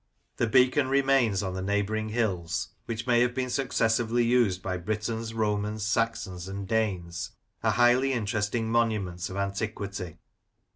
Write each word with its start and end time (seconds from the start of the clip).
The 0.37 0.47
beacon 0.47 0.87
remains 0.87 1.43
on 1.43 1.53
the 1.53 1.61
neighbouring 1.61 2.09
hills, 2.09 2.69
which 2.85 3.05
may 3.05 3.21
have 3.21 3.35
been 3.35 3.51
successively 3.51 4.23
used 4.23 4.63
by 4.63 4.77
Britons, 4.77 5.35
Romans, 5.35 5.85
Saxons, 5.85 6.47
and 6.47 6.67
Danes, 6.67 7.33
are 7.61 7.69
highly 7.73 8.11
interesting 8.11 8.67
monuments 8.71 9.29
of 9.29 9.37
antiquity. 9.37 10.17